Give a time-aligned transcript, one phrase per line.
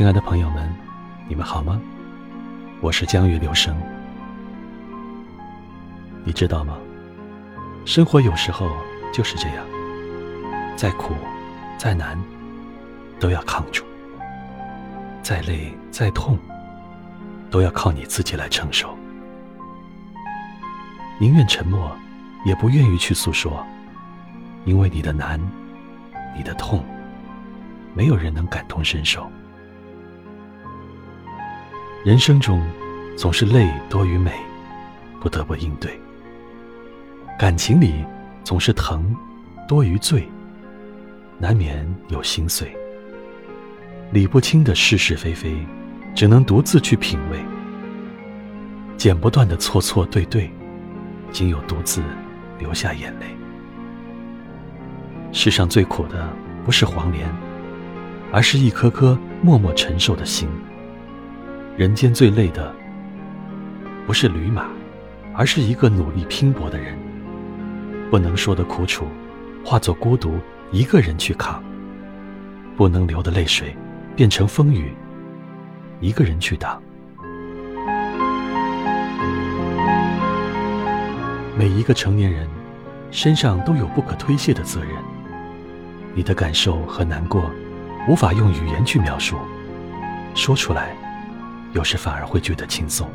[0.00, 0.66] 亲爱的朋友们，
[1.28, 1.78] 你们好吗？
[2.80, 3.76] 我是江月流声。
[6.24, 6.78] 你知道吗？
[7.84, 8.66] 生活有时候
[9.12, 9.66] 就是这样，
[10.74, 11.12] 再苦、
[11.76, 12.18] 再难，
[13.18, 13.84] 都要扛住；
[15.22, 16.38] 再累、再痛，
[17.50, 18.96] 都要靠你自己来承受。
[21.18, 21.94] 宁愿沉默，
[22.46, 23.62] 也不愿意去诉说，
[24.64, 25.38] 因为你的难、
[26.34, 26.82] 你的痛，
[27.92, 29.30] 没有人能感同身受。
[32.02, 32.66] 人生中，
[33.14, 34.32] 总是泪多于美，
[35.20, 35.90] 不得不应对；
[37.38, 37.92] 感情里，
[38.42, 39.14] 总是疼
[39.68, 40.26] 多于醉，
[41.38, 42.74] 难免有心碎。
[44.12, 45.54] 理不清的是是非非，
[46.14, 47.38] 只能独自去品味；
[48.96, 50.50] 剪不断的错错对对，
[51.30, 52.02] 仅有独自
[52.58, 53.26] 流下眼泪。
[55.32, 56.26] 世上最苦的，
[56.64, 57.30] 不是黄连，
[58.32, 60.48] 而是一颗颗默默承受的心。
[61.80, 62.74] 人间最累的，
[64.06, 64.66] 不是驴马，
[65.34, 66.94] 而是一个努力拼搏的人。
[68.10, 69.06] 不能说的苦楚，
[69.64, 70.38] 化作孤独，
[70.72, 71.58] 一个人去扛；
[72.76, 73.74] 不能流的泪水，
[74.14, 74.92] 变成风雨，
[76.00, 76.78] 一个人去挡。
[81.56, 82.46] 每一个成年人，
[83.10, 84.90] 身上都有不可推卸的责任。
[86.14, 87.50] 你的感受和难过，
[88.06, 89.38] 无法用语言去描述，
[90.34, 90.94] 说出来。
[91.72, 93.08] 有时反而会觉得轻松。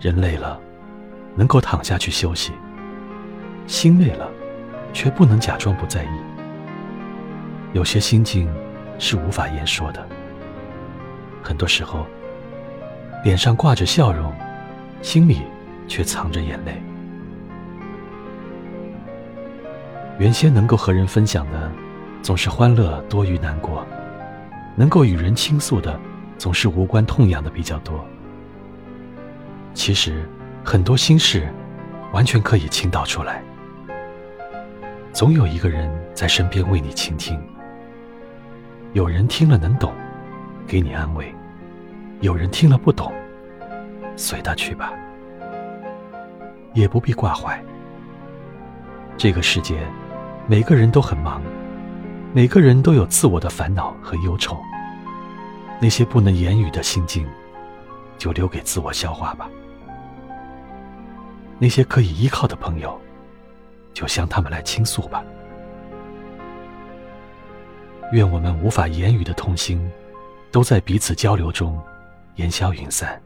[0.00, 0.58] 人累了，
[1.36, 2.52] 能够躺下去休息；
[3.66, 4.28] 心累了，
[4.92, 6.08] 却不能假装不在意。
[7.72, 8.52] 有些心境
[8.98, 10.06] 是无法言说的。
[11.42, 12.06] 很多时候，
[13.24, 14.32] 脸上挂着笑容，
[15.02, 15.42] 心里
[15.86, 16.82] 却藏着眼泪。
[20.18, 21.70] 原先能够和人分享的，
[22.22, 23.84] 总是欢乐多于难过；
[24.76, 25.98] 能够与人倾诉的。
[26.42, 28.04] 总是无关痛痒的比较多。
[29.74, 30.28] 其实，
[30.64, 31.48] 很多心事，
[32.12, 33.40] 完全可以倾倒出来。
[35.12, 37.40] 总有一个人在身边为你倾听。
[38.92, 39.92] 有人听了能懂，
[40.66, 41.26] 给你安慰；
[42.22, 43.12] 有人听了不懂，
[44.16, 44.92] 随他去吧，
[46.74, 47.56] 也不必挂怀。
[49.16, 49.78] 这个世界，
[50.48, 51.40] 每个人都很忙，
[52.34, 54.60] 每个人都有自我的烦恼和忧愁。
[55.82, 57.26] 那些不能言语的心境，
[58.16, 59.50] 就留给自我消化吧。
[61.58, 62.96] 那些可以依靠的朋友，
[63.92, 65.24] 就向他们来倾诉吧。
[68.12, 69.90] 愿我们无法言语的痛心，
[70.52, 71.76] 都在彼此交流中
[72.36, 73.20] 烟消云散。